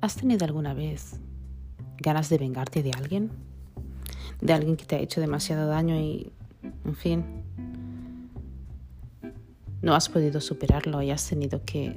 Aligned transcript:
¿Has 0.00 0.14
tenido 0.14 0.44
alguna 0.44 0.74
vez 0.74 1.18
ganas 1.96 2.28
de 2.28 2.38
vengarte 2.38 2.84
de 2.84 2.92
alguien? 2.92 3.30
De 4.40 4.52
alguien 4.52 4.76
que 4.76 4.84
te 4.84 4.94
ha 4.94 5.00
hecho 5.00 5.20
demasiado 5.20 5.66
daño 5.66 5.96
y, 5.96 6.32
en 6.84 6.94
fin, 6.94 7.24
no 9.82 9.96
has 9.96 10.08
podido 10.08 10.40
superarlo 10.40 11.02
y 11.02 11.10
has 11.10 11.28
tenido 11.28 11.64
que 11.64 11.96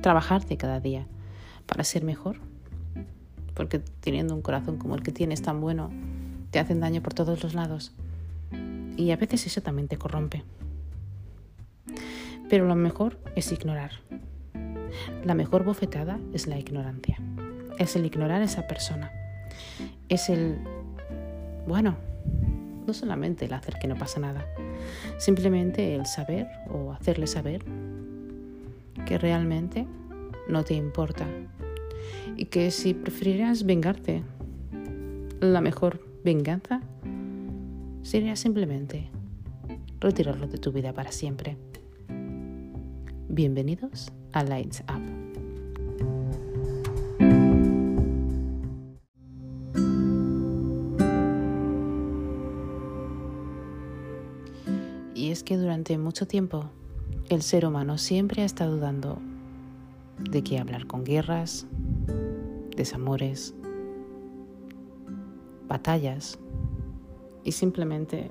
trabajarte 0.00 0.56
cada 0.56 0.80
día 0.80 1.06
para 1.66 1.84
ser 1.84 2.02
mejor. 2.02 2.40
Porque 3.54 3.78
teniendo 3.78 4.34
un 4.34 4.42
corazón 4.42 4.76
como 4.76 4.96
el 4.96 5.04
que 5.04 5.12
tienes 5.12 5.42
tan 5.42 5.60
bueno, 5.60 5.90
te 6.50 6.58
hacen 6.58 6.80
daño 6.80 7.00
por 7.00 7.14
todos 7.14 7.44
los 7.44 7.54
lados. 7.54 7.92
Y 8.96 9.12
a 9.12 9.16
veces 9.16 9.46
eso 9.46 9.60
también 9.60 9.86
te 9.86 9.98
corrompe. 9.98 10.42
Pero 12.48 12.66
lo 12.66 12.74
mejor 12.74 13.20
es 13.36 13.52
ignorar. 13.52 13.92
La 15.24 15.34
mejor 15.34 15.64
bofetada 15.64 16.18
es 16.32 16.46
la 16.46 16.58
ignorancia. 16.58 17.18
Es 17.78 17.96
el 17.96 18.06
ignorar 18.06 18.42
a 18.42 18.44
esa 18.44 18.66
persona. 18.66 19.12
Es 20.08 20.28
el, 20.28 20.58
bueno, 21.66 21.96
no 22.86 22.92
solamente 22.92 23.44
el 23.44 23.52
hacer 23.52 23.78
que 23.80 23.88
no 23.88 23.96
pasa 23.96 24.20
nada, 24.20 24.46
simplemente 25.18 25.94
el 25.94 26.06
saber 26.06 26.48
o 26.68 26.92
hacerle 26.92 27.26
saber 27.26 27.64
que 29.06 29.18
realmente 29.18 29.86
no 30.48 30.64
te 30.64 30.74
importa 30.74 31.26
y 32.36 32.46
que 32.46 32.70
si 32.70 32.94
preferirías 32.94 33.64
vengarte, 33.64 34.22
la 35.40 35.60
mejor 35.60 36.04
venganza 36.24 36.80
sería 38.02 38.36
simplemente 38.36 39.10
retirarlo 40.00 40.46
de 40.46 40.58
tu 40.58 40.72
vida 40.72 40.92
para 40.92 41.12
siempre. 41.12 41.56
Bienvenidos 43.28 44.12
a 44.32 44.44
Lights 44.44 44.82
Up. 44.88 45.20
Y 55.14 55.30
es 55.30 55.42
que 55.42 55.56
durante 55.56 55.98
mucho 55.98 56.26
tiempo 56.26 56.70
el 57.28 57.42
ser 57.42 57.66
humano 57.66 57.98
siempre 57.98 58.42
ha 58.42 58.44
estado 58.44 58.76
dudando 58.76 59.18
de 60.18 60.42
qué 60.42 60.58
hablar 60.58 60.86
con 60.86 61.04
guerras, 61.04 61.66
desamores, 62.76 63.54
batallas 65.68 66.38
y 67.44 67.52
simplemente, 67.52 68.30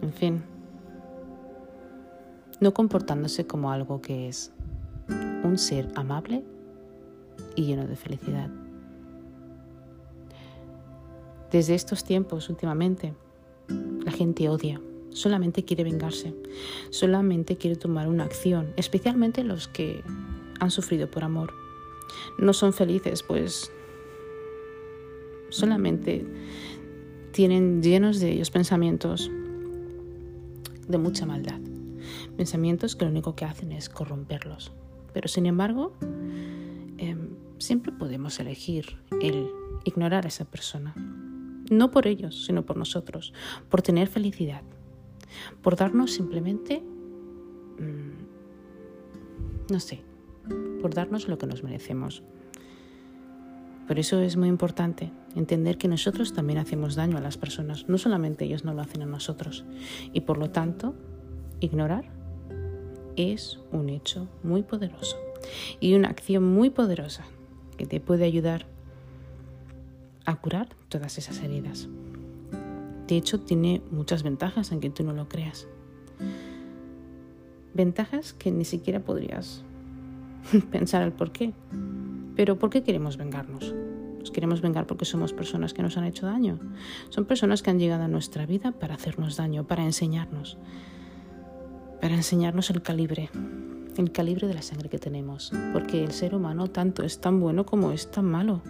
en 0.00 0.12
fin, 0.12 0.42
no 2.60 2.72
comportándose 2.72 3.46
como 3.46 3.70
algo 3.70 4.00
que 4.00 4.28
es 4.28 4.52
un 5.50 5.58
ser 5.58 5.88
amable 5.96 6.44
y 7.56 7.64
lleno 7.64 7.86
de 7.86 7.96
felicidad. 7.96 8.48
Desde 11.50 11.74
estos 11.74 12.04
tiempos 12.04 12.48
últimamente, 12.48 13.12
la 14.04 14.12
gente 14.12 14.48
odia, 14.48 14.80
solamente 15.10 15.64
quiere 15.64 15.82
vengarse, 15.82 16.32
solamente 16.90 17.56
quiere 17.56 17.74
tomar 17.74 18.08
una 18.08 18.24
acción, 18.24 18.72
especialmente 18.76 19.42
los 19.42 19.66
que 19.66 20.04
han 20.60 20.70
sufrido 20.70 21.10
por 21.10 21.24
amor. 21.24 21.52
No 22.38 22.52
son 22.52 22.72
felices, 22.72 23.24
pues 23.24 23.72
solamente 25.48 26.24
tienen 27.32 27.82
llenos 27.82 28.20
de 28.20 28.30
ellos 28.30 28.52
pensamientos 28.52 29.28
de 30.86 30.98
mucha 30.98 31.26
maldad. 31.26 31.58
Pensamientos 32.36 32.94
que 32.94 33.04
lo 33.04 33.10
único 33.10 33.34
que 33.34 33.44
hacen 33.44 33.72
es 33.72 33.88
corromperlos. 33.88 34.72
Pero 35.12 35.28
sin 35.28 35.46
embargo, 35.46 35.96
em, 36.98 37.30
siempre 37.58 37.92
podemos 37.92 38.38
elegir 38.40 38.96
el 39.20 39.48
ignorar 39.84 40.24
a 40.24 40.28
esa 40.28 40.44
persona. 40.44 40.94
No 41.70 41.90
por 41.90 42.06
ellos, 42.06 42.44
sino 42.44 42.64
por 42.64 42.76
nosotros. 42.76 43.32
Por 43.68 43.82
tener 43.82 44.08
felicidad. 44.08 44.62
Por 45.62 45.76
darnos 45.76 46.12
simplemente, 46.12 46.80
mm, 47.78 48.10
no 49.72 49.80
sé, 49.80 50.02
por 50.80 50.94
darnos 50.94 51.28
lo 51.28 51.38
que 51.38 51.46
nos 51.46 51.62
merecemos. 51.62 52.22
Por 53.86 53.98
eso 53.98 54.20
es 54.20 54.36
muy 54.36 54.48
importante 54.48 55.10
entender 55.34 55.76
que 55.76 55.88
nosotros 55.88 56.32
también 56.32 56.58
hacemos 56.58 56.94
daño 56.94 57.18
a 57.18 57.20
las 57.20 57.36
personas, 57.36 57.88
no 57.88 57.98
solamente 57.98 58.44
ellos 58.44 58.64
no 58.64 58.72
lo 58.72 58.82
hacen 58.82 59.02
a 59.02 59.06
nosotros. 59.06 59.64
Y 60.12 60.20
por 60.20 60.38
lo 60.38 60.50
tanto, 60.50 60.94
ignorar 61.58 62.19
es 63.20 63.60
un 63.72 63.88
hecho 63.88 64.28
muy 64.42 64.62
poderoso 64.62 65.16
y 65.80 65.94
una 65.94 66.08
acción 66.08 66.44
muy 66.44 66.70
poderosa 66.70 67.24
que 67.76 67.86
te 67.86 68.00
puede 68.00 68.24
ayudar 68.24 68.66
a 70.24 70.36
curar 70.36 70.68
todas 70.88 71.18
esas 71.18 71.40
heridas. 71.42 71.88
De 73.06 73.16
hecho, 73.16 73.40
tiene 73.40 73.82
muchas 73.90 74.22
ventajas, 74.22 74.70
aunque 74.70 74.90
tú 74.90 75.02
no 75.02 75.12
lo 75.12 75.28
creas. 75.28 75.66
Ventajas 77.74 78.32
que 78.32 78.50
ni 78.50 78.64
siquiera 78.64 79.00
podrías 79.00 79.64
pensar 80.70 81.02
el 81.02 81.12
por 81.12 81.32
qué. 81.32 81.52
Pero 82.36 82.58
¿por 82.58 82.70
qué 82.70 82.82
queremos 82.82 83.16
vengarnos? 83.16 83.74
Nos 84.20 84.30
queremos 84.30 84.60
vengar 84.60 84.86
porque 84.86 85.04
somos 85.04 85.32
personas 85.32 85.72
que 85.72 85.82
nos 85.82 85.96
han 85.96 86.04
hecho 86.04 86.26
daño. 86.26 86.58
Son 87.08 87.24
personas 87.24 87.62
que 87.62 87.70
han 87.70 87.78
llegado 87.78 88.04
a 88.04 88.08
nuestra 88.08 88.46
vida 88.46 88.72
para 88.72 88.94
hacernos 88.94 89.36
daño, 89.36 89.66
para 89.66 89.84
enseñarnos, 89.84 90.58
para 92.00 92.14
enseñarnos 92.14 92.70
el 92.70 92.82
calibre, 92.82 93.30
el 93.96 94.12
calibre 94.12 94.46
de 94.46 94.54
la 94.54 94.62
sangre 94.62 94.88
que 94.88 94.98
tenemos. 94.98 95.52
Porque 95.72 96.02
el 96.02 96.12
ser 96.12 96.34
humano 96.34 96.68
tanto 96.68 97.02
es 97.02 97.20
tan 97.20 97.40
bueno 97.40 97.66
como 97.66 97.92
es 97.92 98.10
tan 98.10 98.24
malo. 98.24 98.62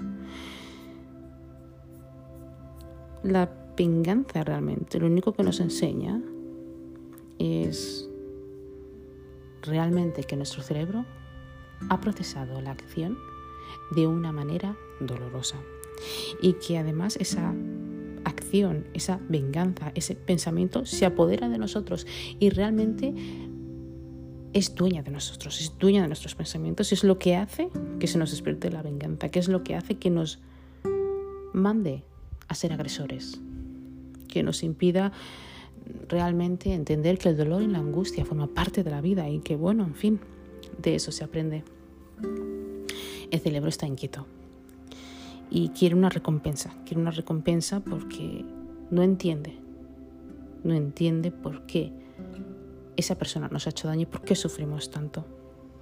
La 3.23 3.51
venganza 3.77 4.45
realmente, 4.45 4.99
lo 4.99 5.07
único 5.07 5.33
que 5.33 5.43
nos 5.43 5.61
enseña 5.61 6.21
es 7.39 8.09
realmente 9.63 10.25
que 10.25 10.37
nuestro 10.37 10.63
cerebro 10.63 11.05
ha 11.89 12.01
procesado 12.01 12.61
la 12.61 12.73
acción 12.73 13.17
de 13.93 14.07
una 14.07 14.33
manera 14.33 14.77
dolorosa 15.01 15.57
y 16.41 16.55
que 16.55 16.79
además 16.79 17.17
esa 17.17 17.55
esa 18.95 19.21
venganza, 19.29 19.93
ese 19.95 20.15
pensamiento 20.15 20.87
se 20.87 21.07
apodera 21.07 21.49
de 21.49 21.59
nosotros 21.59 22.07
y 22.39 22.51
realmente 22.51 23.15
es 24.53 24.75
dueña 24.75 25.03
de 25.03 25.11
nosotros, 25.11 25.61
es 25.61 25.79
dueña 25.79 26.03
de 26.03 26.09
nuestros 26.09 26.35
pensamientos, 26.35 26.93
es 26.93 27.05
lo 27.05 27.19
que 27.19 27.37
hace 27.37 27.69
que 27.99 28.07
se 28.07 28.19
nos 28.19 28.31
despierte 28.31 28.71
la 28.71 28.83
venganza, 28.83 29.29
que 29.29 29.39
es 29.39 29.49
lo 29.49 29.63
que 29.63 29.77
hace 29.77 29.97
que 29.97 30.11
nos 30.11 30.41
mande 31.53 32.03
a 32.49 32.55
ser 32.55 32.73
agresores, 32.73 33.41
que 34.29 34.43
nos 34.43 34.63
impida 34.63 35.13
realmente 36.09 36.73
entender 36.75 37.19
que 37.19 37.29
el 37.29 37.37
dolor 37.37 37.63
y 37.63 37.69
la 37.69 37.79
angustia 37.79 38.25
forman 38.25 38.49
parte 38.49 38.83
de 38.83 38.91
la 38.91 39.01
vida 39.01 39.29
y 39.29 39.41
que, 39.41 39.57
bueno, 39.57 39.85
en 39.85 39.95
fin, 39.95 40.21
de 40.79 40.97
eso 40.97 41.13
se 41.13 41.25
aprende. 41.25 41.63
El 43.31 43.41
cerebro 43.41 43.69
está 43.69 43.87
inquieto 43.87 44.27
y 45.51 45.71
quiere 45.71 45.95
una 45.95 46.09
recompensa, 46.09 46.71
quiere 46.85 47.01
una 47.01 47.11
recompensa 47.11 47.81
porque 47.81 48.45
no 48.91 49.03
entiende, 49.03 49.59
no 50.63 50.75
entiende 50.75 51.31
por 51.31 51.67
qué 51.67 51.93
esa 52.97 53.17
persona 53.17 53.49
nos 53.49 53.67
ha 53.67 53.71
hecho 53.71 53.89
daño 53.89 54.03
y 54.03 54.07
por 54.07 54.23
qué 54.23 54.35
sufrimos 54.35 54.91
tanto. 54.91 55.27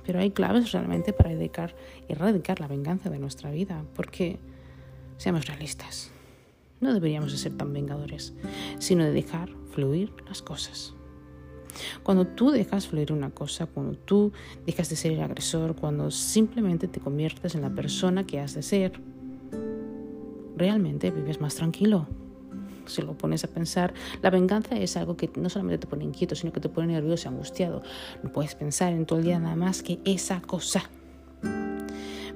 Pero 0.05 0.21
hay 0.21 0.31
claves 0.31 0.73
realmente 0.73 1.13
para 1.13 1.31
erradicar, 1.31 1.75
erradicar 2.09 2.61
la 2.61 2.69
venganza 2.69 3.11
de 3.11 3.19
nuestra 3.19 3.51
vida, 3.51 3.85
porque 3.95 4.39
seamos 5.19 5.47
realistas. 5.47 6.11
No 6.81 6.95
deberíamos 6.95 7.33
de 7.33 7.39
ser 7.39 7.53
tan 7.57 7.73
vengadores, 7.73 8.33
sino 8.79 9.05
de 9.05 9.13
dejar 9.13 9.51
fluir 9.73 10.13
las 10.27 10.41
cosas. 10.41 10.95
Cuando 12.03 12.27
tú 12.27 12.51
dejas 12.51 12.87
fluir 12.87 13.13
una 13.13 13.31
cosa, 13.31 13.67
cuando 13.67 13.99
tú 13.99 14.33
dejas 14.65 14.89
de 14.89 14.97
ser 14.97 15.13
el 15.13 15.21
agresor, 15.21 15.77
cuando 15.77 16.11
simplemente 16.11 16.89
te 16.89 17.01
conviertes 17.01 17.55
en 17.55 17.63
la 17.63 17.71
persona 17.71 18.27
que 18.27 18.41
has 18.41 18.55
de 18.55 18.63
ser, 18.63 19.01
realmente 20.59 21.11
vives 21.11 21.41
más 21.41 21.55
tranquilo. 21.55 22.07
Si 22.87 23.03
lo 23.03 23.17
pones 23.17 23.45
a 23.45 23.49
pensar, 23.49 23.93
la 24.23 24.31
venganza 24.31 24.77
es 24.77 24.97
algo 24.97 25.17
que 25.17 25.31
no 25.37 25.51
solamente 25.51 25.79
te 25.79 25.87
pone 25.87 26.05
inquieto, 26.05 26.35
sino 26.35 26.53
que 26.53 26.61
te 26.61 26.69
pone 26.69 26.95
nervioso 26.95 27.29
y 27.29 27.33
angustiado. 27.33 27.83
No 28.23 28.33
puedes 28.33 28.55
pensar 28.55 28.93
en 28.93 29.05
todo 29.05 29.19
el 29.19 29.27
día 29.27 29.39
nada 29.39 29.57
más 29.57 29.83
que 29.83 30.01
esa 30.05 30.41
cosa. 30.41 30.83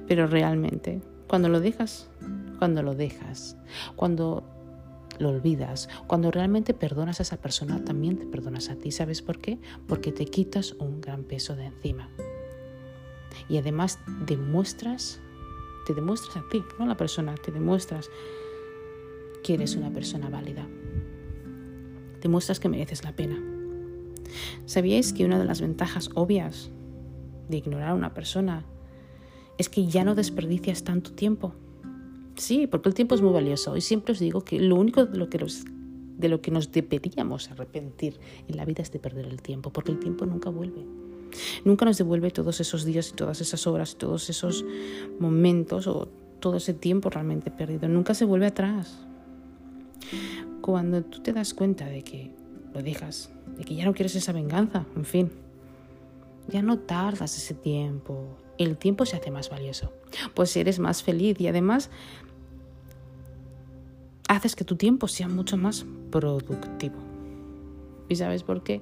Pero 0.07 0.27
realmente, 0.27 1.01
cuando 1.27 1.49
lo 1.49 1.59
dejas, 1.59 2.09
cuando 2.59 2.83
lo 2.83 2.93
dejas, 2.93 3.57
cuando 3.95 4.43
lo 5.19 5.29
olvidas, 5.29 5.89
cuando 6.07 6.31
realmente 6.31 6.73
perdonas 6.73 7.19
a 7.19 7.23
esa 7.23 7.37
persona, 7.37 7.83
también 7.83 8.17
te 8.17 8.25
perdonas 8.25 8.69
a 8.69 8.75
ti. 8.75 8.91
¿Sabes 8.91 9.21
por 9.21 9.39
qué? 9.39 9.59
Porque 9.87 10.11
te 10.11 10.25
quitas 10.25 10.73
un 10.73 11.01
gran 11.01 11.23
peso 11.23 11.55
de 11.55 11.65
encima. 11.65 12.09
Y 13.49 13.57
además 13.57 13.99
demuestras, 14.27 15.19
te 15.85 15.93
demuestras 15.93 16.37
a 16.37 16.47
ti, 16.49 16.63
a 16.79 16.85
la 16.85 16.97
persona, 16.97 17.35
te 17.35 17.51
demuestras 17.51 18.09
que 19.43 19.55
eres 19.55 19.75
una 19.75 19.91
persona 19.91 20.29
válida. 20.29 20.67
Demuestras 22.21 22.59
que 22.59 22.69
mereces 22.69 23.03
la 23.03 23.15
pena. 23.15 23.41
¿Sabíais 24.65 25.13
que 25.13 25.25
una 25.25 25.37
de 25.37 25.45
las 25.45 25.61
ventajas 25.61 26.09
obvias 26.15 26.71
de 27.49 27.57
ignorar 27.57 27.89
a 27.89 27.93
una 27.93 28.13
persona 28.13 28.65
es 29.57 29.69
que 29.69 29.85
ya 29.87 30.03
no 30.03 30.15
desperdicias 30.15 30.83
tanto 30.83 31.11
tiempo. 31.11 31.53
Sí, 32.35 32.67
porque 32.67 32.89
el 32.89 32.95
tiempo 32.95 33.15
es 33.15 33.21
muy 33.21 33.31
valioso 33.31 33.77
y 33.77 33.81
siempre 33.81 34.13
os 34.13 34.19
digo 34.19 34.41
que 34.41 34.59
lo 34.59 34.75
único 34.75 35.05
de 35.05 35.17
lo 35.17 35.29
que, 35.29 35.45
de 36.17 36.29
lo 36.29 36.41
que 36.41 36.51
nos 36.51 36.71
deberíamos 36.71 37.51
arrepentir 37.51 38.19
en 38.47 38.57
la 38.57 38.65
vida 38.65 38.81
es 38.81 38.91
de 38.91 38.99
perder 38.99 39.27
el 39.27 39.41
tiempo, 39.41 39.71
porque 39.71 39.91
el 39.91 39.99
tiempo 39.99 40.25
nunca 40.25 40.49
vuelve. 40.49 40.83
Nunca 41.65 41.85
nos 41.85 41.97
devuelve 41.97 42.31
todos 42.31 42.59
esos 42.59 42.83
días 42.83 43.09
y 43.09 43.13
todas 43.13 43.41
esas 43.41 43.65
horas 43.67 43.93
y 43.93 43.95
todos 43.95 44.29
esos 44.29 44.65
momentos 45.19 45.87
o 45.87 46.07
todo 46.39 46.57
ese 46.57 46.73
tiempo 46.73 47.09
realmente 47.09 47.51
perdido. 47.51 47.87
Nunca 47.87 48.13
se 48.13 48.25
vuelve 48.25 48.47
atrás. 48.47 48.99
Cuando 50.61 51.03
tú 51.03 51.21
te 51.21 51.31
das 51.31 51.53
cuenta 51.53 51.85
de 51.85 52.03
que 52.03 52.31
lo 52.73 52.81
dejas, 52.81 53.31
de 53.57 53.63
que 53.63 53.75
ya 53.75 53.85
no 53.85 53.93
quieres 53.93 54.15
esa 54.15 54.33
venganza, 54.33 54.85
en 54.95 55.05
fin, 55.05 55.31
ya 56.49 56.61
no 56.61 56.79
tardas 56.79 57.37
ese 57.37 57.53
tiempo. 57.53 58.37
El 58.57 58.77
tiempo 58.77 59.05
se 59.05 59.15
hace 59.15 59.31
más 59.31 59.49
valioso. 59.49 59.93
Pues 60.33 60.55
eres 60.57 60.79
más 60.79 61.01
feliz 61.01 61.39
y 61.39 61.47
además 61.47 61.89
haces 64.27 64.55
que 64.55 64.65
tu 64.65 64.75
tiempo 64.75 65.07
sea 65.07 65.27
mucho 65.27 65.57
más 65.57 65.85
productivo. 66.11 66.95
¿Y 68.09 68.15
sabes 68.15 68.43
por 68.43 68.63
qué? 68.63 68.81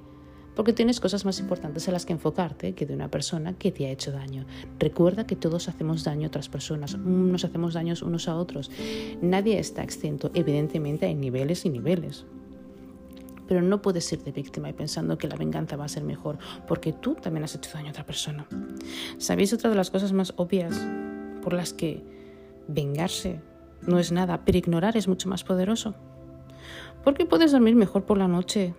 Porque 0.61 0.73
tienes 0.73 0.99
cosas 0.99 1.25
más 1.25 1.39
importantes 1.39 1.87
en 1.87 1.93
las 1.93 2.05
que 2.05 2.13
enfocarte 2.13 2.73
que 2.73 2.85
de 2.85 2.93
una 2.93 3.09
persona 3.09 3.53
que 3.53 3.71
te 3.71 3.87
ha 3.87 3.89
hecho 3.89 4.11
daño. 4.11 4.45
Recuerda 4.77 5.25
que 5.25 5.35
todos 5.35 5.67
hacemos 5.67 6.03
daño 6.03 6.25
a 6.25 6.27
otras 6.27 6.49
personas, 6.49 6.95
nos 6.99 7.43
hacemos 7.43 7.73
daños 7.73 8.03
unos 8.03 8.27
a 8.27 8.35
otros. 8.35 8.69
Nadie 9.23 9.57
está 9.57 9.81
exento, 9.81 10.29
evidentemente 10.35 11.07
hay 11.07 11.15
niveles 11.15 11.65
y 11.65 11.71
niveles. 11.71 12.25
Pero 13.47 13.63
no 13.63 13.81
puedes 13.81 14.13
ir 14.13 14.23
de 14.23 14.31
víctima 14.31 14.69
y 14.69 14.73
pensando 14.73 15.17
que 15.17 15.27
la 15.27 15.35
venganza 15.35 15.77
va 15.77 15.85
a 15.85 15.87
ser 15.87 16.03
mejor, 16.03 16.37
porque 16.67 16.93
tú 16.93 17.15
también 17.15 17.43
has 17.43 17.55
hecho 17.55 17.71
daño 17.73 17.87
a 17.87 17.89
otra 17.89 18.05
persona. 18.05 18.45
¿Sabéis 19.17 19.53
otra 19.53 19.71
de 19.71 19.75
las 19.75 19.89
cosas 19.89 20.13
más 20.13 20.31
obvias 20.37 20.79
por 21.41 21.53
las 21.53 21.73
que 21.73 22.03
vengarse 22.67 23.41
no 23.81 23.97
es 23.97 24.11
nada, 24.11 24.45
pero 24.45 24.59
ignorar 24.59 24.95
es 24.95 25.07
mucho 25.07 25.27
más 25.27 25.43
poderoso? 25.43 25.95
Porque 27.03 27.25
puedes 27.25 27.51
dormir 27.51 27.75
mejor 27.75 28.03
por 28.03 28.19
la 28.19 28.27
noche 28.27 28.75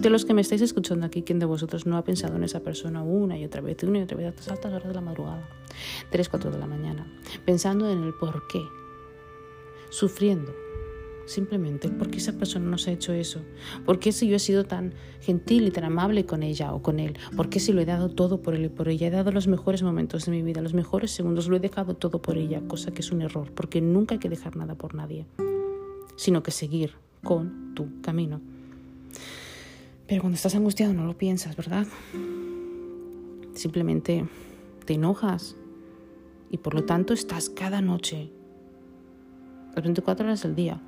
de 0.00 0.10
los 0.10 0.24
que 0.24 0.34
me 0.34 0.40
estáis 0.40 0.62
escuchando 0.62 1.06
aquí, 1.06 1.22
¿quién 1.22 1.38
de 1.38 1.46
vosotros 1.46 1.86
no 1.86 1.96
ha 1.96 2.04
pensado 2.04 2.36
en 2.36 2.44
esa 2.44 2.60
persona 2.60 3.02
una 3.02 3.36
y 3.38 3.44
otra 3.44 3.60
vez, 3.60 3.82
una 3.82 3.98
y 3.98 4.02
otra 4.02 4.16
vez, 4.16 4.26
a 4.26 4.28
estas 4.30 4.48
altas 4.48 4.72
horas 4.72 4.88
de 4.88 4.94
la 4.94 5.00
madrugada, 5.00 5.48
3, 6.10 6.28
4 6.28 6.50
de 6.50 6.58
la 6.58 6.66
mañana, 6.66 7.06
pensando 7.44 7.90
en 7.90 8.04
el 8.04 8.14
por 8.14 8.46
qué, 8.46 8.62
sufriendo, 9.90 10.54
simplemente 11.26 11.88
porque 11.88 12.18
esa 12.18 12.32
persona 12.32 12.66
nos 12.70 12.86
ha 12.86 12.92
hecho 12.92 13.12
eso, 13.12 13.40
por 13.84 13.98
qué 13.98 14.12
si 14.12 14.28
yo 14.28 14.36
he 14.36 14.40
sido 14.40 14.64
tan 14.64 14.94
gentil 15.20 15.66
y 15.66 15.70
tan 15.70 15.84
amable 15.84 16.26
con 16.26 16.42
ella 16.42 16.72
o 16.72 16.82
con 16.82 17.00
él, 17.00 17.18
por 17.36 17.48
qué 17.48 17.58
si 17.58 17.72
lo 17.72 17.80
he 17.80 17.84
dado 17.84 18.08
todo 18.08 18.40
por 18.40 18.54
él 18.54 18.66
y 18.66 18.68
por 18.68 18.88
ella, 18.88 19.08
he 19.08 19.10
dado 19.10 19.32
los 19.32 19.48
mejores 19.48 19.82
momentos 19.82 20.26
de 20.26 20.32
mi 20.32 20.42
vida, 20.42 20.62
los 20.62 20.74
mejores 20.74 21.10
segundos, 21.10 21.48
lo 21.48 21.56
he 21.56 21.60
dejado 21.60 21.94
todo 21.94 22.22
por 22.22 22.38
ella, 22.38 22.62
cosa 22.68 22.92
que 22.92 23.00
es 23.00 23.10
un 23.10 23.22
error, 23.22 23.50
porque 23.52 23.80
nunca 23.80 24.14
hay 24.14 24.18
que 24.20 24.28
dejar 24.28 24.56
nada 24.56 24.74
por 24.74 24.94
nadie, 24.94 25.26
sino 26.16 26.42
que 26.42 26.50
seguir 26.50 26.92
con 27.22 27.74
tu 27.74 28.00
camino. 28.00 28.40
Pero 30.08 30.22
cuando 30.22 30.36
estás 30.36 30.54
angustiado 30.54 30.94
no 30.94 31.04
lo 31.04 31.18
piensas, 31.18 31.54
¿verdad? 31.54 31.86
Simplemente 33.52 34.26
te 34.86 34.94
enojas 34.94 35.54
y 36.50 36.56
por 36.56 36.72
lo 36.72 36.84
tanto 36.84 37.12
estás 37.12 37.50
cada 37.50 37.82
noche, 37.82 38.30
las 39.76 39.84
24 39.84 40.24
horas 40.24 40.42
del 40.42 40.54
día, 40.54 40.80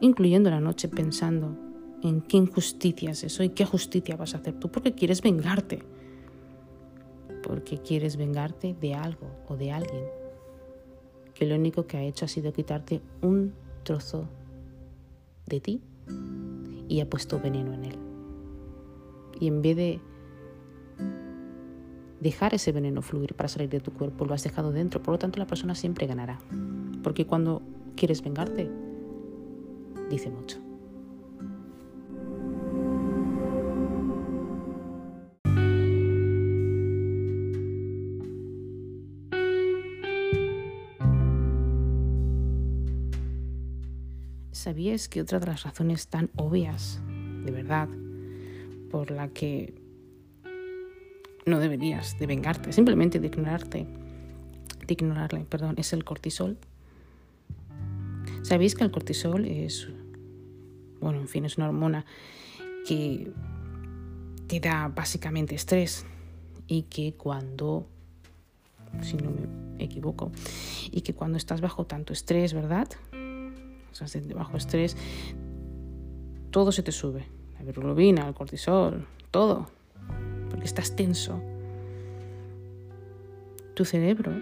incluyendo 0.00 0.50
la 0.50 0.60
noche, 0.60 0.88
pensando 0.88 1.56
en 2.02 2.20
qué 2.20 2.36
injusticia 2.36 3.12
es 3.12 3.24
eso 3.24 3.42
y 3.42 3.48
qué 3.48 3.64
justicia 3.64 4.16
vas 4.16 4.34
a 4.34 4.38
hacer 4.38 4.60
tú, 4.60 4.70
porque 4.70 4.92
quieres 4.92 5.22
vengarte, 5.22 5.82
porque 7.42 7.78
quieres 7.78 8.16
vengarte 8.16 8.76
de 8.78 8.94
algo 8.94 9.26
o 9.48 9.56
de 9.56 9.72
alguien 9.72 10.04
que 11.32 11.46
lo 11.46 11.54
único 11.54 11.86
que 11.86 11.96
ha 11.96 12.02
hecho 12.02 12.26
ha 12.26 12.28
sido 12.28 12.52
quitarte 12.52 13.00
un 13.22 13.54
trozo 13.84 14.28
de 15.46 15.60
ti 15.60 15.80
y 16.88 17.00
ha 17.00 17.08
puesto 17.08 17.40
veneno 17.40 17.72
en 17.72 17.84
él 17.86 18.09
y 19.40 19.48
en 19.48 19.62
vez 19.62 19.76
de 19.76 20.00
dejar 22.20 22.54
ese 22.54 22.70
veneno 22.70 23.00
fluir 23.02 23.34
para 23.34 23.48
salir 23.48 23.70
de 23.70 23.80
tu 23.80 23.92
cuerpo, 23.92 24.26
lo 24.26 24.34
has 24.34 24.44
dejado 24.44 24.70
dentro. 24.70 25.02
Por 25.02 25.12
lo 25.12 25.18
tanto, 25.18 25.38
la 25.38 25.46
persona 25.46 25.74
siempre 25.74 26.06
ganará. 26.06 26.38
Porque 27.02 27.26
cuando 27.26 27.62
quieres 27.96 28.22
vengarte, 28.22 28.70
dice 30.10 30.30
mucho. 30.30 30.58
¿Sabías 44.52 45.08
que 45.08 45.22
otra 45.22 45.40
de 45.40 45.46
las 45.46 45.62
razones 45.62 46.08
tan 46.08 46.28
obvias, 46.36 47.00
de 47.46 47.50
verdad, 47.50 47.88
por 48.90 49.10
la 49.10 49.28
que 49.28 49.74
no 51.46 51.58
deberías 51.58 52.18
de 52.18 52.26
vengarte, 52.26 52.72
simplemente 52.72 53.18
de 53.18 53.28
ignorarte, 53.28 53.86
de 54.86 54.92
ignorarle, 54.92 55.44
perdón, 55.44 55.74
es 55.78 55.92
el 55.92 56.04
cortisol. 56.04 56.58
¿Sabéis 58.42 58.74
que 58.74 58.84
el 58.84 58.90
cortisol 58.90 59.44
es, 59.46 59.88
bueno, 61.00 61.20
en 61.20 61.28
fin, 61.28 61.44
es 61.44 61.56
una 61.56 61.68
hormona 61.68 62.04
que 62.86 63.30
te 64.46 64.60
da 64.60 64.88
básicamente 64.88 65.54
estrés 65.54 66.04
y 66.66 66.82
que 66.82 67.14
cuando, 67.14 67.86
si 69.02 69.16
no 69.16 69.30
me 69.30 69.84
equivoco, 69.84 70.32
y 70.90 71.02
que 71.02 71.14
cuando 71.14 71.36
estás 71.36 71.60
bajo 71.60 71.86
tanto 71.86 72.12
estrés, 72.12 72.54
¿verdad? 72.54 72.88
O 73.92 73.94
sea, 73.94 74.20
bajo 74.34 74.56
estrés, 74.56 74.96
todo 76.50 76.72
se 76.72 76.82
te 76.82 76.92
sube 76.92 77.39
la 77.60 77.66
bilirrubina, 77.66 78.26
el 78.26 78.34
cortisol, 78.34 79.06
todo, 79.30 79.66
porque 80.48 80.64
estás 80.64 80.96
tenso. 80.96 81.40
Tu 83.74 83.84
cerebro 83.84 84.32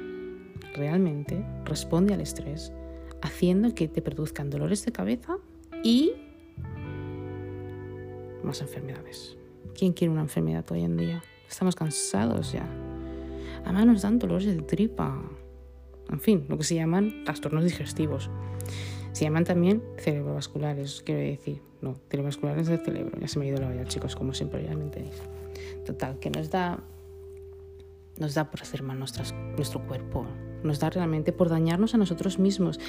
realmente 0.75 1.45
responde 1.65 2.15
al 2.15 2.21
estrés 2.21 2.73
haciendo 3.21 3.75
que 3.75 3.89
te 3.89 4.03
produzcan 4.03 4.51
dolores 4.51 4.85
de 4.85 4.93
cabeza 4.93 5.39
y 5.83 6.13
más 8.45 8.61
enfermedades. 8.61 9.37
¿Quién 9.77 9.93
quiere 9.93 10.13
una 10.13 10.23
enfermedad 10.23 10.65
hoy 10.71 10.85
en 10.85 10.97
día? 10.97 11.23
Estamos 11.49 11.75
cansados 11.75 12.53
ya. 12.53 12.67
Además 13.65 13.87
nos 13.87 14.03
dan 14.03 14.19
dolores 14.19 14.47
de 14.47 14.63
tripa. 14.63 15.21
En 16.11 16.21
fin, 16.21 16.47
lo 16.49 16.57
que 16.57 16.65
se 16.65 16.77
llaman 16.77 17.25
trastornos 17.25 17.65
digestivos. 17.65 18.31
Se 19.13 19.25
llaman 19.25 19.45
también 19.45 19.83
cerebrovasculares, 19.99 21.03
quiero 21.05 21.21
decir. 21.21 21.63
No, 21.81 21.97
cerebrovasculares 22.09 22.67
del 22.67 22.81
cerebro. 22.85 23.19
Ya 23.21 23.29
se 23.29 23.39
me 23.39 23.47
ha 23.47 23.49
ido 23.49 23.61
la 23.61 23.69
olla, 23.69 23.85
chicos, 23.85 24.17
como 24.17 24.35
siempre, 24.35 24.65
ya 24.65 24.75
me 24.75 24.85
entendéis. 24.85 25.21
Total, 25.87 26.19
que 26.19 26.31
nos 26.31 26.51
da, 26.51 26.81
nos 28.19 28.35
da 28.35 28.51
por 28.51 28.63
hacer 28.63 28.83
mal 28.83 28.99
nuestro 28.99 29.87
cuerpo. 29.87 30.27
Nos 30.63 30.81
da 30.81 30.91
realmente 30.91 31.33
por 31.33 31.49
dañarnos 31.49 31.95
a 31.95 31.99
nosotros 31.99 32.39
mismos 32.39 32.81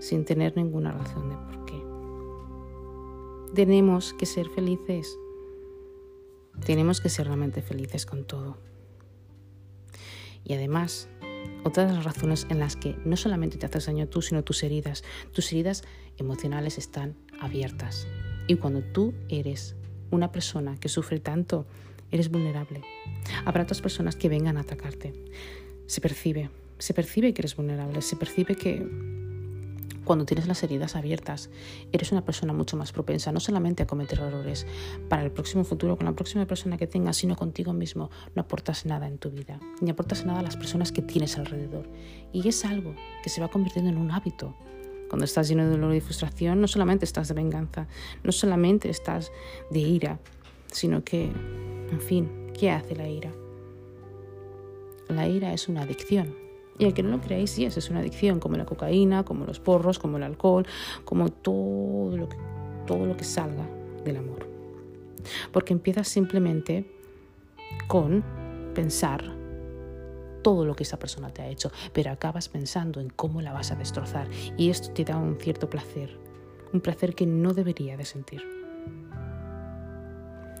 sin 0.00 0.24
tener 0.24 0.56
ninguna 0.56 0.90
razón 0.90 1.28
de 1.30 1.36
por 1.36 1.64
qué. 1.64 1.80
Tenemos 3.54 4.14
que 4.14 4.26
ser 4.26 4.48
felices. 4.48 5.16
Tenemos 6.66 7.00
que 7.00 7.08
ser 7.08 7.26
realmente 7.26 7.62
felices 7.62 8.04
con 8.04 8.24
todo. 8.24 8.58
Y 10.44 10.54
además, 10.54 11.08
otra 11.64 11.86
de 11.86 11.92
las 11.92 12.04
razones 12.04 12.46
en 12.50 12.58
las 12.58 12.76
que 12.76 12.96
no 13.04 13.16
solamente 13.16 13.56
te 13.58 13.66
haces 13.66 13.86
daño 13.86 14.08
tú, 14.08 14.22
sino 14.22 14.42
tus 14.42 14.62
heridas. 14.62 15.04
Tus 15.32 15.52
heridas 15.52 15.82
emocionales 16.18 16.78
están 16.78 17.16
abiertas. 17.40 18.06
Y 18.48 18.56
cuando 18.56 18.82
tú 18.82 19.14
eres 19.28 19.76
una 20.10 20.32
persona 20.32 20.76
que 20.78 20.88
sufre 20.88 21.20
tanto, 21.20 21.66
eres 22.10 22.30
vulnerable. 22.30 22.82
Habrá 23.44 23.62
otras 23.62 23.80
personas 23.80 24.16
que 24.16 24.28
vengan 24.28 24.56
a 24.56 24.60
atacarte. 24.60 25.14
Se 25.86 26.00
percibe, 26.00 26.50
se 26.78 26.94
percibe 26.94 27.32
que 27.32 27.42
eres 27.42 27.56
vulnerable, 27.56 28.02
se 28.02 28.16
percibe 28.16 28.56
que 28.56 28.86
cuando 30.04 30.24
tienes 30.24 30.46
las 30.46 30.62
heridas 30.62 30.96
abiertas, 30.96 31.50
eres 31.92 32.12
una 32.12 32.24
persona 32.24 32.52
mucho 32.52 32.76
más 32.76 32.92
propensa 32.92 33.32
no 33.32 33.40
solamente 33.40 33.82
a 33.82 33.86
cometer 33.86 34.20
errores 34.20 34.66
para 35.08 35.22
el 35.22 35.30
próximo 35.30 35.64
futuro 35.64 35.96
con 35.96 36.06
la 36.06 36.12
próxima 36.12 36.46
persona 36.46 36.76
que 36.76 36.86
tengas, 36.86 37.16
sino 37.16 37.36
contigo 37.36 37.72
mismo. 37.72 38.10
No 38.34 38.42
aportas 38.42 38.84
nada 38.84 39.06
en 39.06 39.18
tu 39.18 39.30
vida, 39.30 39.60
ni 39.80 39.90
aportas 39.90 40.24
nada 40.24 40.40
a 40.40 40.42
las 40.42 40.56
personas 40.56 40.92
que 40.92 41.02
tienes 41.02 41.38
alrededor. 41.38 41.88
Y 42.32 42.48
es 42.48 42.64
algo 42.64 42.94
que 43.22 43.30
se 43.30 43.40
va 43.40 43.48
convirtiendo 43.48 43.90
en 43.90 43.98
un 43.98 44.10
hábito. 44.10 44.54
Cuando 45.08 45.24
estás 45.24 45.48
lleno 45.48 45.64
de 45.64 45.70
dolor 45.70 45.94
y 45.94 46.00
frustración, 46.00 46.60
no 46.60 46.68
solamente 46.68 47.04
estás 47.04 47.28
de 47.28 47.34
venganza, 47.34 47.86
no 48.24 48.32
solamente 48.32 48.88
estás 48.88 49.30
de 49.70 49.80
ira, 49.80 50.18
sino 50.66 51.04
que, 51.04 51.24
en 51.90 52.00
fin, 52.00 52.50
¿qué 52.58 52.70
hace 52.70 52.96
la 52.96 53.08
ira? 53.08 53.30
La 55.08 55.28
ira 55.28 55.52
es 55.52 55.68
una 55.68 55.82
adicción 55.82 56.41
y 56.78 56.84
aunque 56.84 57.02
no 57.02 57.10
lo 57.10 57.20
creáis, 57.20 57.50
sí, 57.50 57.64
es 57.64 57.90
una 57.90 58.00
adicción, 58.00 58.40
como 58.40 58.56
la 58.56 58.64
cocaína, 58.64 59.24
como 59.24 59.44
los 59.44 59.60
porros, 59.60 59.98
como 59.98 60.16
el 60.16 60.22
alcohol, 60.22 60.66
como 61.04 61.28
todo 61.28 62.16
lo 62.16 62.28
que, 62.28 62.36
todo 62.86 63.06
lo 63.06 63.16
que 63.16 63.24
salga 63.24 63.68
del 64.04 64.16
amor. 64.16 64.48
Porque 65.52 65.72
empiezas 65.72 66.08
simplemente 66.08 66.90
con 67.86 68.24
pensar 68.74 69.22
todo 70.42 70.64
lo 70.64 70.74
que 70.74 70.82
esa 70.82 70.98
persona 70.98 71.30
te 71.30 71.42
ha 71.42 71.48
hecho, 71.48 71.70
pero 71.92 72.10
acabas 72.10 72.48
pensando 72.48 73.00
en 73.00 73.10
cómo 73.10 73.40
la 73.42 73.52
vas 73.52 73.70
a 73.70 73.76
destrozar 73.76 74.28
y 74.56 74.70
esto 74.70 74.90
te 74.92 75.04
da 75.04 75.16
un 75.16 75.38
cierto 75.38 75.70
placer, 75.70 76.18
un 76.72 76.80
placer 76.80 77.14
que 77.14 77.26
no 77.26 77.54
debería 77.54 77.96
de 77.96 78.04
sentir. 78.04 78.42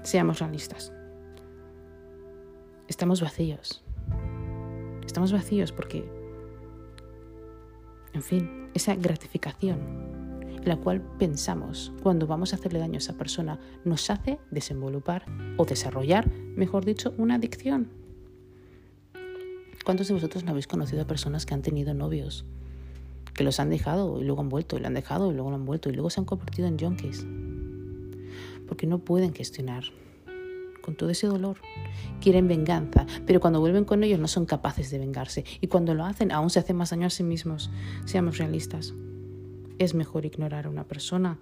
Seamos 0.02 0.38
realistas. 0.38 0.92
Estamos 2.88 3.20
vacíos. 3.20 3.81
Estamos 5.06 5.32
vacíos 5.32 5.72
porque, 5.72 6.04
en 8.12 8.22
fin, 8.22 8.70
esa 8.74 8.94
gratificación 8.94 10.12
la 10.64 10.76
cual 10.76 11.00
pensamos 11.18 11.92
cuando 12.02 12.26
vamos 12.26 12.52
a 12.52 12.56
hacerle 12.56 12.78
daño 12.78 12.94
a 12.94 12.98
esa 12.98 13.14
persona 13.14 13.58
nos 13.84 14.10
hace 14.10 14.38
desenvolupar 14.50 15.24
o 15.56 15.64
desarrollar, 15.64 16.30
mejor 16.30 16.84
dicho, 16.84 17.14
una 17.18 17.36
adicción. 17.36 17.88
¿Cuántos 19.84 20.08
de 20.08 20.14
vosotros 20.14 20.44
no 20.44 20.50
habéis 20.50 20.68
conocido 20.68 21.02
a 21.02 21.06
personas 21.06 21.46
que 21.46 21.54
han 21.54 21.62
tenido 21.62 21.94
novios? 21.94 22.44
Que 23.34 23.42
los 23.42 23.58
han 23.58 23.70
dejado 23.70 24.20
y 24.20 24.24
luego 24.24 24.40
han 24.40 24.48
vuelto, 24.48 24.76
y 24.76 24.80
lo 24.80 24.86
han 24.86 24.94
dejado 24.94 25.32
y 25.32 25.34
luego 25.34 25.50
lo 25.50 25.56
han 25.56 25.66
vuelto, 25.66 25.88
y 25.88 25.94
luego 25.94 26.10
se 26.10 26.20
han 26.20 26.26
convertido 26.26 26.68
en 26.68 26.78
junkies. 26.78 27.26
Porque 28.68 28.86
no 28.86 29.00
pueden 29.00 29.34
gestionar 29.34 29.84
con 30.82 30.96
todo 30.96 31.10
ese 31.10 31.26
dolor. 31.26 31.56
Quieren 32.20 32.48
venganza, 32.48 33.06
pero 33.26 33.40
cuando 33.40 33.60
vuelven 33.60 33.84
con 33.84 34.04
ellos 34.04 34.20
no 34.20 34.28
son 34.28 34.44
capaces 34.44 34.90
de 34.90 34.98
vengarse. 34.98 35.44
Y 35.60 35.68
cuando 35.68 35.94
lo 35.94 36.04
hacen, 36.04 36.32
aún 36.32 36.50
se 36.50 36.58
hacen 36.58 36.76
más 36.76 36.90
daño 36.90 37.06
a 37.06 37.10
sí 37.10 37.22
mismos. 37.22 37.70
Seamos 38.04 38.38
realistas. 38.38 38.92
Es 39.78 39.94
mejor 39.94 40.26
ignorar 40.26 40.66
a 40.66 40.70
una 40.70 40.84
persona, 40.84 41.38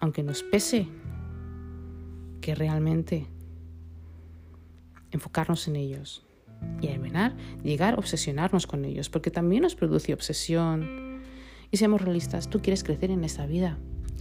aunque 0.00 0.22
nos 0.22 0.42
pese, 0.42 0.86
que 2.40 2.54
realmente 2.54 3.26
enfocarnos 5.10 5.66
en 5.68 5.76
ellos 5.76 6.24
y 6.80 6.88
al 6.88 7.36
llegar 7.62 7.94
a 7.94 7.98
obsesionarnos 7.98 8.66
con 8.66 8.84
ellos, 8.84 9.08
porque 9.08 9.30
también 9.30 9.62
nos 9.62 9.74
produce 9.74 10.12
obsesión. 10.12 11.22
Y 11.70 11.76
seamos 11.76 12.00
realistas, 12.00 12.48
tú 12.48 12.60
quieres 12.60 12.84
crecer 12.84 13.10
en 13.10 13.24
esta 13.24 13.46
vida, 13.46 13.78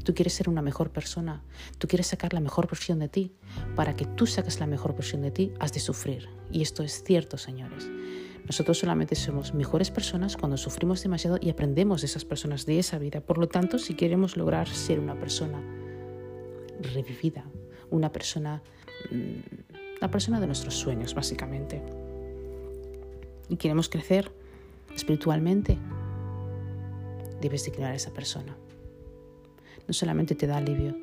tú 0.08 0.14
quieres 0.14 0.36
ser 0.36 0.48
una 0.48 0.62
mejor 0.62 0.92
persona, 0.92 1.44
tú 1.80 1.90
quieres 1.90 2.08
sacar 2.08 2.34
la 2.34 2.40
mejor 2.40 2.66
versión 2.68 2.98
de 2.98 3.10
ti. 3.10 3.34
Para 3.76 3.98
que 3.98 4.06
tú 4.06 4.26
saques 4.26 4.62
la 4.62 4.66
mejor 4.66 4.96
versión 4.96 5.22
de 5.22 5.32
ti, 5.32 5.52
has 5.60 5.74
de 5.74 5.82
sufrir. 5.82 6.30
Y 6.50 6.62
esto 6.62 6.82
es 6.82 7.04
cierto, 7.04 7.38
señores. 7.38 7.90
Nosotros 8.46 8.80
solamente 8.80 9.16
somos 9.16 9.54
mejores 9.54 9.92
personas 9.92 10.38
cuando 10.38 10.56
sufrimos 10.56 11.04
demasiado 11.04 11.40
y 11.42 11.50
aprendemos 11.50 12.00
de 12.00 12.08
esas 12.08 12.24
personas, 12.24 12.66
de 12.66 12.80
esa 12.80 12.98
vida. 13.00 13.20
Por 13.20 13.38
lo 13.38 13.50
tanto, 13.50 13.80
si 13.80 13.96
queremos 13.96 14.38
lograr 14.38 14.70
ser 14.70 15.02
una 15.02 15.20
persona 15.20 15.62
revivida, 16.94 17.44
una 17.90 18.10
persona, 18.10 18.64
mm, 19.12 20.00
la 20.00 20.10
persona 20.10 20.40
de 20.40 20.48
nuestros 20.48 20.76
sueños, 20.76 21.16
básicamente, 21.16 21.84
y 23.50 23.58
queremos 23.58 23.90
crecer 23.90 24.32
espiritualmente, 24.96 25.78
debes 27.42 27.66
de 27.66 27.72
ignorar 27.72 27.92
a 27.92 27.96
esa 27.98 28.14
persona. 28.14 28.56
No 29.88 29.94
solamente 29.94 30.36
te 30.36 30.48
da 30.48 30.58
alivio, 30.58 30.96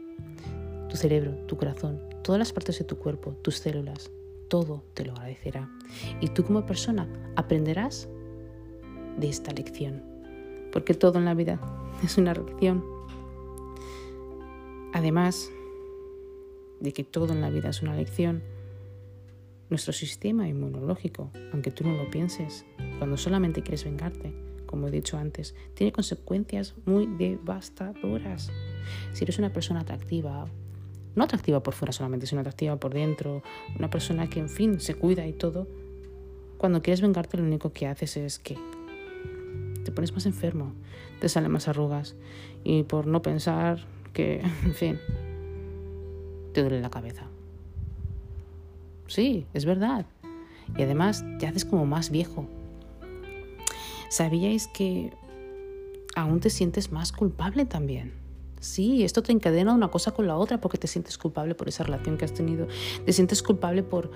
tu 0.88 0.96
cerebro, 0.96 1.32
tu 1.46 1.56
corazón, 1.56 2.00
todas 2.22 2.38
las 2.38 2.52
partes 2.52 2.78
de 2.78 2.84
tu 2.84 2.96
cuerpo, 2.96 3.32
tus 3.42 3.56
células, 3.56 4.10
todo 4.48 4.84
te 4.94 5.04
lo 5.04 5.12
agradecerá. 5.12 5.70
Y 6.20 6.28
tú 6.28 6.44
como 6.44 6.66
persona 6.66 7.08
aprenderás 7.36 8.08
de 9.18 9.28
esta 9.28 9.52
lección, 9.52 10.02
porque 10.72 10.94
todo 10.94 11.18
en 11.18 11.24
la 11.24 11.34
vida 11.34 11.60
es 12.04 12.18
una 12.18 12.34
lección. 12.34 12.84
Además 14.92 15.50
de 16.80 16.92
que 16.92 17.04
todo 17.04 17.32
en 17.32 17.40
la 17.40 17.50
vida 17.50 17.70
es 17.70 17.82
una 17.82 17.96
lección, 17.96 18.42
nuestro 19.70 19.92
sistema 19.92 20.46
inmunológico, 20.48 21.30
aunque 21.52 21.70
tú 21.70 21.84
no 21.84 21.96
lo 21.96 22.10
pienses, 22.10 22.64
cuando 22.98 23.16
solamente 23.16 23.62
quieres 23.62 23.84
vengarte, 23.84 24.32
como 24.74 24.88
he 24.88 24.90
dicho 24.90 25.16
antes, 25.16 25.54
tiene 25.74 25.92
consecuencias 25.92 26.74
muy 26.84 27.06
devastadoras. 27.06 28.50
Si 29.12 29.22
eres 29.22 29.38
una 29.38 29.52
persona 29.52 29.82
atractiva, 29.82 30.46
no 31.14 31.22
atractiva 31.22 31.62
por 31.62 31.74
fuera 31.74 31.92
solamente, 31.92 32.26
sino 32.26 32.40
atractiva 32.40 32.74
por 32.74 32.92
dentro, 32.92 33.44
una 33.78 33.88
persona 33.88 34.28
que 34.28 34.40
en 34.40 34.48
fin 34.48 34.80
se 34.80 34.96
cuida 34.96 35.28
y 35.28 35.32
todo, 35.32 35.68
cuando 36.58 36.82
quieres 36.82 37.02
vengarte 37.02 37.36
lo 37.36 37.44
único 37.44 37.72
que 37.72 37.86
haces 37.86 38.16
es 38.16 38.40
que 38.40 38.58
te 39.84 39.92
pones 39.92 40.12
más 40.12 40.26
enfermo, 40.26 40.72
te 41.20 41.28
salen 41.28 41.52
más 41.52 41.68
arrugas 41.68 42.16
y 42.64 42.82
por 42.82 43.06
no 43.06 43.22
pensar 43.22 43.86
que, 44.12 44.40
en 44.64 44.74
fin, 44.74 44.98
te 46.52 46.62
duele 46.62 46.80
la 46.80 46.90
cabeza. 46.90 47.28
Sí, 49.06 49.46
es 49.54 49.66
verdad. 49.66 50.04
Y 50.76 50.82
además 50.82 51.24
te 51.38 51.46
haces 51.46 51.64
como 51.64 51.86
más 51.86 52.10
viejo. 52.10 52.48
¿Sabíais 54.08 54.68
que 54.68 55.12
aún 56.14 56.40
te 56.40 56.50
sientes 56.50 56.92
más 56.92 57.12
culpable 57.12 57.64
también? 57.64 58.12
Sí, 58.60 59.04
esto 59.04 59.22
te 59.22 59.32
encadena 59.32 59.74
una 59.74 59.88
cosa 59.88 60.12
con 60.12 60.26
la 60.26 60.36
otra 60.36 60.58
porque 60.60 60.78
te 60.78 60.86
sientes 60.86 61.18
culpable 61.18 61.54
por 61.54 61.68
esa 61.68 61.84
relación 61.84 62.16
que 62.16 62.24
has 62.24 62.32
tenido. 62.32 62.66
Te 63.04 63.12
sientes 63.12 63.42
culpable 63.42 63.82
por 63.82 64.10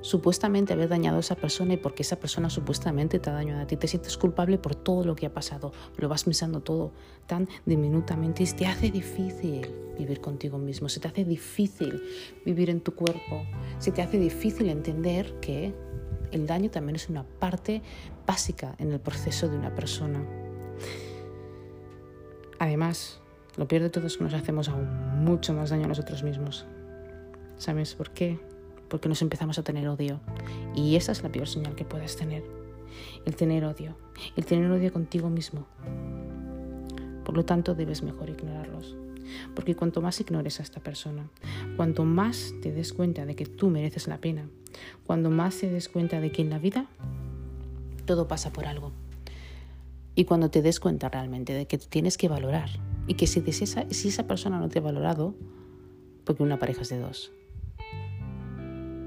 supuestamente 0.00 0.72
haber 0.72 0.88
dañado 0.88 1.16
a 1.16 1.20
esa 1.20 1.34
persona 1.34 1.74
y 1.74 1.76
porque 1.76 2.02
esa 2.02 2.20
persona 2.20 2.50
supuestamente 2.50 3.18
te 3.18 3.30
ha 3.30 3.32
dañado 3.32 3.62
a 3.62 3.66
ti. 3.66 3.76
Te 3.76 3.88
sientes 3.88 4.16
culpable 4.16 4.58
por 4.58 4.74
todo 4.74 5.04
lo 5.04 5.16
que 5.16 5.26
ha 5.26 5.34
pasado. 5.34 5.72
Lo 5.96 6.08
vas 6.08 6.24
pensando 6.24 6.60
todo 6.60 6.92
tan 7.26 7.48
diminutamente 7.66 8.44
y 8.44 8.46
te 8.46 8.66
hace 8.66 8.90
difícil 8.90 9.66
vivir 9.98 10.20
contigo 10.20 10.58
mismo. 10.58 10.88
Se 10.88 11.00
te 11.00 11.08
hace 11.08 11.24
difícil 11.24 12.00
vivir 12.44 12.70
en 12.70 12.80
tu 12.80 12.94
cuerpo. 12.94 13.44
Se 13.78 13.90
te 13.90 14.02
hace 14.02 14.18
difícil 14.18 14.68
entender 14.68 15.34
que 15.40 15.74
el 16.32 16.46
daño 16.46 16.70
también 16.70 16.96
es 16.96 17.08
una 17.08 17.24
parte 17.24 17.82
básica 18.26 18.74
en 18.78 18.92
el 18.92 19.00
proceso 19.00 19.48
de 19.48 19.56
una 19.56 19.74
persona. 19.74 20.24
Además, 22.58 23.20
lo 23.56 23.68
peor 23.68 23.82
de 23.82 23.90
todo 23.90 24.06
es 24.06 24.16
que 24.16 24.24
nos 24.24 24.34
hacemos 24.34 24.68
aún 24.68 25.24
mucho 25.24 25.54
más 25.54 25.70
daño 25.70 25.84
a 25.84 25.88
nosotros 25.88 26.22
mismos. 26.22 26.66
¿Sabes 27.56 27.94
por 27.94 28.10
qué? 28.10 28.38
Porque 28.88 29.08
nos 29.08 29.22
empezamos 29.22 29.58
a 29.58 29.62
tener 29.62 29.88
odio. 29.88 30.20
Y 30.74 30.96
esa 30.96 31.12
es 31.12 31.22
la 31.22 31.30
peor 31.30 31.48
señal 31.48 31.74
que 31.74 31.84
puedes 31.84 32.16
tener. 32.16 32.44
El 33.24 33.36
tener 33.36 33.64
odio. 33.64 33.96
El 34.36 34.46
tener 34.46 34.70
odio 34.70 34.92
contigo 34.92 35.28
mismo. 35.28 35.66
Por 37.24 37.36
lo 37.36 37.44
tanto, 37.44 37.74
debes 37.74 38.02
mejor 38.02 38.30
ignorarlos. 38.30 38.96
Porque 39.54 39.74
cuanto 39.74 40.00
más 40.00 40.20
ignores 40.20 40.60
a 40.60 40.62
esta 40.62 40.80
persona, 40.80 41.28
cuanto 41.76 42.04
más 42.04 42.54
te 42.62 42.72
des 42.72 42.92
cuenta 42.92 43.26
de 43.26 43.34
que 43.36 43.46
tú 43.46 43.70
mereces 43.70 44.08
la 44.08 44.18
pena, 44.18 44.48
cuando 45.06 45.30
más 45.30 45.58
te 45.58 45.70
des 45.70 45.88
cuenta 45.88 46.20
de 46.20 46.32
que 46.32 46.42
en 46.42 46.50
la 46.50 46.58
vida 46.58 46.86
todo 48.06 48.28
pasa 48.28 48.52
por 48.52 48.66
algo, 48.66 48.92
y 50.18 50.24
cuando 50.24 50.50
te 50.50 50.62
des 50.62 50.80
cuenta 50.80 51.08
realmente 51.08 51.52
de 51.52 51.66
que 51.68 51.78
tienes 51.78 52.18
que 52.18 52.26
valorar 52.26 52.68
y 53.06 53.14
que 53.14 53.28
si, 53.28 53.40
esa, 53.48 54.26
persona 54.26 54.58
no 54.58 54.68
te 54.68 54.80
ha 54.80 54.82
valorado, 54.82 55.36
porque 56.24 56.42
una 56.42 56.58
pareja 56.58 56.82
es 56.82 56.88
de 56.88 56.98
dos, 56.98 57.30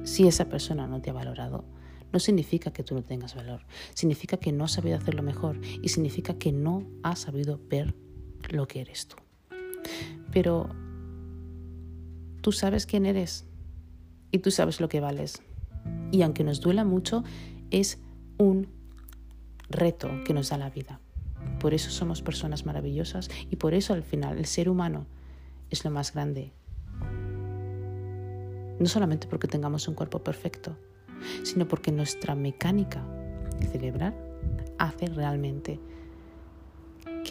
si 0.04 0.26
esa 0.26 0.46
persona 0.46 0.88
no 0.88 1.02
te 1.02 1.10
ha 1.10 1.14
valorado, 1.14 1.66
no 2.14 2.20
significa 2.20 2.72
que 2.72 2.84
tú 2.84 2.96
no 2.96 3.04
tengas 3.04 3.36
valor, 3.36 3.66
significa 3.94 4.38
que 4.38 4.54
no 4.54 4.64
has 4.64 4.72
sabido 4.72 4.96
hacerlo 4.96 5.22
mejor 5.22 5.60
y 5.82 5.90
significa 5.90 6.36
que 6.36 6.54
no 6.54 6.88
has 7.04 7.20
sabido 7.20 7.60
ver 7.70 7.94
lo 8.50 8.70
que 8.70 8.80
eres 8.80 9.10
tú. 9.10 9.18
Pero 10.32 10.70
tú 12.42 12.52
sabes 12.52 12.86
quién 12.86 13.06
eres 13.06 13.46
y 14.32 14.40
tú 14.40 14.52
sabes 14.52 14.80
lo 14.80 14.90
que 14.90 15.00
vales. 15.00 15.42
Y 16.12 16.22
aunque 16.22 16.44
nos 16.44 16.62
duela 16.62 16.84
mucho, 16.84 17.24
es 17.70 18.00
un 18.38 18.68
reto 19.70 20.10
que 20.26 20.34
nos 20.34 20.50
da 20.50 20.58
la 20.58 20.70
vida. 20.70 21.00
Por 21.60 21.74
eso 21.74 21.90
somos 21.90 22.22
personas 22.22 22.66
maravillosas 22.66 23.30
y 23.50 23.56
por 23.56 23.74
eso 23.74 23.94
al 23.94 24.04
final 24.04 24.38
el 24.38 24.46
ser 24.46 24.70
humano 24.70 25.06
es 25.70 25.84
lo 25.86 25.92
más 25.92 26.14
grande. 26.14 26.52
No 28.80 28.88
solamente 28.88 29.28
porque 29.28 29.48
tengamos 29.48 29.88
un 29.88 29.96
cuerpo 29.96 30.24
perfecto, 30.24 30.76
sino 31.44 31.68
porque 31.68 31.92
nuestra 31.92 32.36
mecánica 32.36 33.06
cerebral 33.72 34.16
hace 34.80 35.06
realmente 35.08 35.80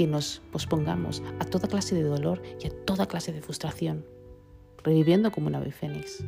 que 0.01 0.07
nos 0.07 0.41
pospongamos 0.51 1.23
a 1.41 1.45
toda 1.45 1.69
clase 1.69 1.95
de 1.95 2.03
dolor 2.03 2.41
y 2.59 2.67
a 2.67 2.71
toda 2.71 3.05
clase 3.05 3.35
de 3.35 3.43
frustración, 3.43 4.07
reviviendo 4.83 5.31
como 5.31 5.49
una 5.49 5.59
ave 5.59 5.73
fénix. 5.73 6.25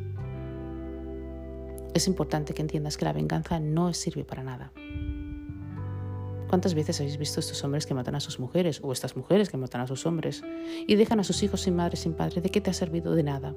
Es 1.95 2.05
importante 2.05 2.53
que 2.53 2.61
entiendas 2.61 2.97
que 2.97 3.05
la 3.05 3.13
venganza 3.13 3.59
no 3.59 3.91
sirve 3.95 4.25
para 4.25 4.43
nada. 4.43 4.71
¿Cuántas 6.49 6.75
veces 6.75 6.99
habéis 6.99 7.17
visto 7.17 7.39
estos 7.39 7.63
hombres 7.63 7.87
que 7.87 7.95
matan 7.95 8.13
a 8.13 8.19
sus 8.19 8.39
mujeres 8.39 8.79
o 8.83 8.91
estas 8.91 9.17
mujeres 9.17 9.49
que 9.49 9.57
matan 9.57 9.81
a 9.81 9.87
sus 9.87 10.05
hombres 10.05 10.43
y 10.85 10.93
dejan 10.93 11.19
a 11.19 11.23
sus 11.23 11.41
hijos 11.41 11.61
sin 11.61 11.75
madre, 11.75 11.97
sin 11.97 12.13
padre? 12.13 12.41
¿De 12.41 12.49
qué 12.49 12.61
te 12.61 12.69
ha 12.69 12.73
servido? 12.73 13.15
De 13.15 13.23
nada. 13.23 13.55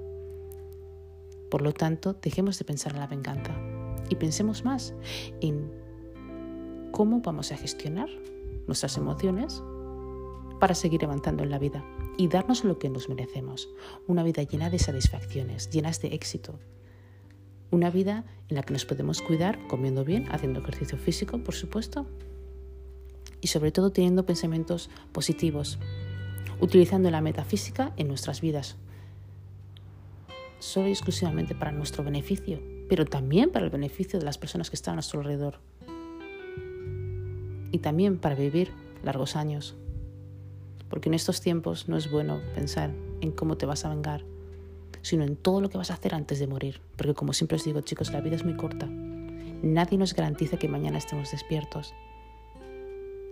Por 1.50 1.60
lo 1.60 1.74
tanto, 1.74 2.14
dejemos 2.14 2.58
de 2.58 2.64
pensar 2.64 2.94
en 2.94 3.00
la 3.00 3.06
venganza 3.06 3.54
y 4.08 4.14
pensemos 4.14 4.64
más 4.64 4.94
en 5.42 5.70
cómo 6.90 7.20
vamos 7.20 7.52
a 7.52 7.58
gestionar 7.58 8.08
nuestras 8.66 8.96
emociones 8.96 9.62
para 10.58 10.74
seguir 10.74 11.04
avanzando 11.04 11.42
en 11.42 11.50
la 11.50 11.58
vida 11.58 11.84
y 12.16 12.28
darnos 12.28 12.64
lo 12.64 12.78
que 12.78 12.88
nos 12.88 13.08
merecemos, 13.08 13.68
una 14.06 14.22
vida 14.22 14.42
llena 14.42 14.70
de 14.70 14.78
satisfacciones, 14.78 15.70
llenas 15.70 16.00
de 16.00 16.08
éxito, 16.08 16.58
Una 17.68 17.90
vida 17.90 18.24
en 18.48 18.54
la 18.54 18.62
que 18.62 18.72
nos 18.72 18.84
podemos 18.84 19.20
cuidar 19.20 19.58
comiendo 19.66 20.04
bien, 20.04 20.28
haciendo 20.30 20.60
ejercicio 20.60 20.98
físico, 20.98 21.38
por 21.38 21.54
supuesto, 21.54 22.06
y 23.40 23.48
sobre 23.48 23.72
todo 23.72 23.90
teniendo 23.90 24.24
pensamientos 24.24 24.88
positivos, 25.10 25.78
utilizando 26.60 27.10
la 27.10 27.20
metafísica 27.20 27.92
en 27.96 28.06
nuestras 28.06 28.40
vidas, 28.40 28.76
solo 30.60 30.88
y 30.88 30.92
exclusivamente 30.92 31.56
para 31.56 31.72
nuestro 31.72 32.04
beneficio, 32.04 32.60
pero 32.88 33.04
también 33.04 33.50
para 33.50 33.64
el 33.64 33.70
beneficio 33.70 34.18
de 34.18 34.24
las 34.24 34.38
personas 34.38 34.70
que 34.70 34.76
están 34.76 34.92
a 34.92 34.96
nuestro 34.96 35.20
alrededor. 35.20 35.58
Y 37.72 37.78
también 37.78 38.18
para 38.18 38.36
vivir 38.36 38.70
largos 39.02 39.36
años. 39.36 39.76
Porque 40.88 41.08
en 41.08 41.14
estos 41.14 41.40
tiempos 41.40 41.88
no 41.88 41.96
es 41.96 42.10
bueno 42.10 42.40
pensar 42.54 42.92
en 43.20 43.32
cómo 43.32 43.56
te 43.56 43.66
vas 43.66 43.84
a 43.84 43.88
vengar, 43.88 44.24
sino 45.02 45.24
en 45.24 45.36
todo 45.36 45.60
lo 45.60 45.68
que 45.68 45.78
vas 45.78 45.90
a 45.90 45.94
hacer 45.94 46.14
antes 46.14 46.38
de 46.38 46.46
morir. 46.46 46.80
Porque 46.96 47.14
como 47.14 47.32
siempre 47.32 47.56
os 47.56 47.64
digo, 47.64 47.80
chicos, 47.80 48.12
la 48.12 48.20
vida 48.20 48.36
es 48.36 48.44
muy 48.44 48.56
corta. 48.56 48.86
Nadie 48.86 49.98
nos 49.98 50.14
garantiza 50.14 50.58
que 50.58 50.68
mañana 50.68 50.98
estemos 50.98 51.30
despiertos. 51.30 51.94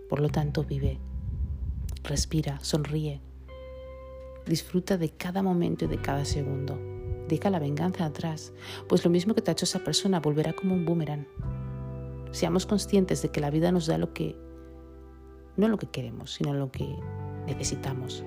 Por 0.08 0.20
lo 0.20 0.28
tanto, 0.28 0.64
vive, 0.64 0.99
respira, 2.02 2.58
sonríe, 2.61 3.20
disfruta 4.46 4.96
de 4.99 5.11
cada 5.11 5.42
momento 5.42 5.84
y 5.84 5.88
de 5.88 5.99
cada 5.99 6.25
segundo. 6.25 6.78
Deja 7.28 7.50
la 7.50 7.58
venganza 7.58 8.04
atrás, 8.04 8.52
pues 8.88 9.04
lo 9.04 9.11
mismo 9.11 9.34
que 9.34 9.40
te 9.40 9.50
ha 9.50 9.52
hecho 9.52 9.64
esa 9.64 9.82
persona 9.82 10.20
volverá 10.20 10.52
como 10.52 10.75
un 10.75 10.84
boomerang. 10.84 11.26
Seamos 12.32 12.66
conscientes 12.66 13.23
de 13.23 13.30
que 13.30 13.40
la 13.40 13.50
vida 13.50 13.73
nos 13.73 13.87
da 13.87 13.96
lo 13.96 14.12
que, 14.12 14.37
no 15.56 15.68
lo 15.68 15.78
que 15.78 15.87
queremos, 15.87 16.34
sino 16.34 16.52
lo 16.52 16.70
que 16.70 16.96
necesitamos, 17.46 18.24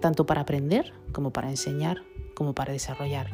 tanto 0.00 0.26
para 0.26 0.42
aprender 0.42 0.92
como 1.12 1.32
para 1.32 1.50
enseñar, 1.50 2.02
como 2.34 2.54
para 2.54 2.72
desarrollar. 2.72 3.30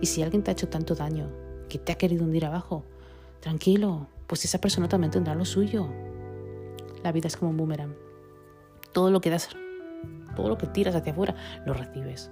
Y 0.00 0.06
si 0.06 0.22
alguien 0.22 0.42
te 0.42 0.50
ha 0.50 0.52
hecho 0.52 0.68
tanto 0.68 0.94
daño, 0.94 1.30
que 1.68 1.78
te 1.78 1.92
ha 1.92 1.98
querido 1.98 2.24
hundir 2.24 2.46
abajo, 2.46 2.84
tranquilo, 3.40 4.08
pues 4.26 4.44
esa 4.44 4.60
persona 4.60 4.88
también 4.88 5.10
tendrá 5.10 5.34
lo 5.34 5.44
suyo. 5.44 5.88
La 7.02 7.12
vida 7.12 7.28
es 7.28 7.36
como 7.36 7.50
un 7.50 7.56
boomerang. 7.56 7.94
Todo 8.92 9.10
lo 9.10 9.20
que 9.20 9.30
das, 9.30 9.48
todo 10.34 10.48
lo 10.48 10.58
que 10.58 10.66
tiras 10.66 10.94
hacia 10.94 11.12
afuera, 11.12 11.36
lo 11.64 11.74
recibes. 11.74 12.30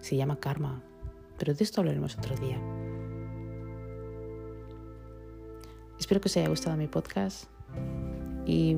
Se 0.00 0.16
llama 0.16 0.36
karma, 0.36 0.82
pero 1.38 1.54
de 1.54 1.64
esto 1.64 1.80
hablaremos 1.80 2.16
otro 2.16 2.36
día. 2.36 2.58
Espero 5.98 6.20
que 6.20 6.28
os 6.28 6.36
haya 6.36 6.48
gustado 6.48 6.76
mi 6.76 6.86
podcast 6.86 7.46
y 8.46 8.76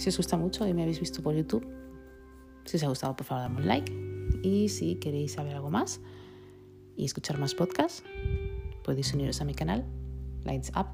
si 0.00 0.08
os 0.08 0.16
gusta 0.16 0.38
mucho 0.38 0.66
y 0.66 0.72
me 0.72 0.82
habéis 0.82 0.98
visto 0.98 1.22
por 1.22 1.34
YouTube, 1.34 1.66
si 2.64 2.78
os 2.78 2.82
ha 2.84 2.88
gustado 2.88 3.14
por 3.16 3.26
favor 3.26 3.42
dame 3.42 3.60
un 3.60 3.66
like 3.66 3.92
y 4.42 4.70
si 4.70 4.94
queréis 4.96 5.32
saber 5.32 5.54
algo 5.54 5.70
más 5.70 6.00
y 6.96 7.04
escuchar 7.04 7.38
más 7.38 7.54
podcasts, 7.54 8.02
podéis 8.82 9.12
uniros 9.12 9.42
a 9.42 9.44
mi 9.44 9.54
canal 9.54 9.84
Lights 10.44 10.72
Up 10.74 10.86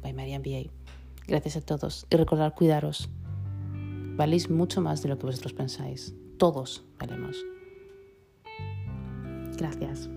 by 0.00 0.14
Marian 0.14 0.40
B.A. 0.40 0.70
Gracias 1.26 1.56
a 1.56 1.60
todos 1.60 2.06
y 2.08 2.16
recordar 2.16 2.54
cuidaros. 2.54 3.10
Valéis 4.16 4.48
mucho 4.48 4.80
más 4.80 5.02
de 5.02 5.10
lo 5.10 5.18
que 5.18 5.26
vosotros 5.26 5.52
pensáis. 5.52 6.14
Todos 6.38 6.84
valemos. 6.98 7.36
Gracias. 9.58 10.08